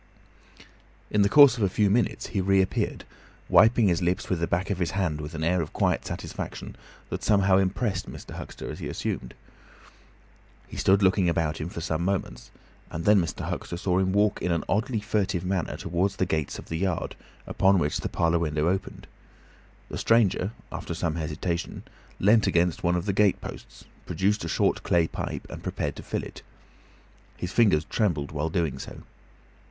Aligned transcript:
In 1.11 1.21
the 1.21 1.29
course 1.29 1.57
of 1.59 1.63
a 1.63 1.69
few 1.69 1.87
minutes 1.91 2.25
he 2.33 2.41
reappeared, 2.41 3.03
wiping 3.47 3.87
his 3.87 4.01
lips 4.01 4.31
with 4.31 4.39
the 4.39 4.47
back 4.47 4.71
of 4.71 4.79
his 4.79 4.89
hand 4.97 5.21
with 5.21 5.35
an 5.35 5.43
air 5.43 5.61
of 5.61 5.73
quiet 5.73 6.07
satisfaction 6.07 6.75
that 7.11 7.23
somehow 7.23 7.57
impressed 7.57 8.09
Mr. 8.09 8.31
Huxter 8.31 8.67
as 8.71 8.81
assumed. 8.81 9.35
He 10.67 10.75
stood 10.75 11.03
looking 11.03 11.29
about 11.29 11.61
him 11.61 11.69
for 11.69 11.81
some 11.81 12.03
moments, 12.03 12.49
and 12.89 13.05
then 13.05 13.21
Mr. 13.21 13.45
Huxter 13.47 13.77
saw 13.77 13.99
him 13.99 14.11
walk 14.11 14.41
in 14.41 14.51
an 14.51 14.63
oddly 14.67 15.01
furtive 15.01 15.45
manner 15.45 15.77
towards 15.77 16.15
the 16.15 16.25
gates 16.25 16.57
of 16.57 16.67
the 16.69 16.79
yard, 16.79 17.15
upon 17.45 17.77
which 17.77 17.99
the 17.99 18.09
parlour 18.09 18.39
window 18.39 18.69
opened. 18.69 19.05
The 19.89 19.99
stranger, 19.99 20.49
after 20.71 20.95
some 20.95 21.13
hesitation, 21.13 21.83
leant 22.19 22.47
against 22.47 22.83
one 22.83 22.95
of 22.95 23.05
the 23.05 23.13
gate 23.13 23.39
posts, 23.39 23.83
produced 24.07 24.43
a 24.45 24.49
short 24.49 24.81
clay 24.81 25.07
pipe, 25.07 25.45
and 25.51 25.61
prepared 25.61 25.95
to 25.97 26.01
fill 26.01 26.23
it. 26.23 26.41
His 27.37 27.51
fingers 27.51 27.83
trembled 27.85 28.31
while 28.31 28.49
doing 28.49 28.79
so. 28.79 29.03